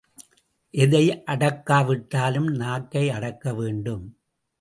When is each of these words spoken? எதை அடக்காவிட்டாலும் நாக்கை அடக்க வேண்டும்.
எதை 0.73 1.01
அடக்காவிட்டாலும் 1.25 2.49
நாக்கை 2.53 3.09
அடக்க 3.09 3.53
வேண்டும். 3.53 4.05